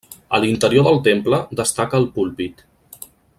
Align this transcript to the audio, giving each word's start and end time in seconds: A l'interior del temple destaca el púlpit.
A 0.37 0.37
l'interior 0.43 0.87
del 0.87 0.97
temple 1.09 1.41
destaca 1.61 2.01
el 2.05 2.09
púlpit. 2.17 2.65